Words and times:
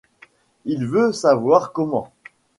Il 0.65 0.87
veut 0.87 1.11
savoir 1.13 1.73
comment. 1.73 2.11